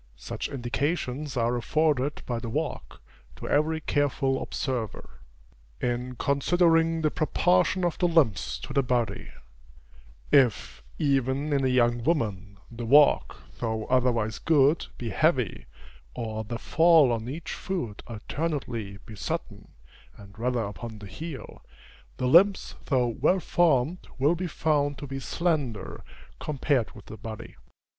[0.17, 3.03] Such indications are afforded by the walk,
[3.35, 5.19] to every careful observer.
[5.79, 9.29] In considering the proportion of the limbs to the body
[10.31, 15.67] if, even in a young woman, the walk, though otherwise good, be heavy,
[16.15, 19.67] or the fall on each foot alternately be sudden,
[20.17, 21.63] and rather upon the heel,
[22.17, 26.03] the limbs though well formed, will be found to be slender,
[26.39, 27.55] compared with the body.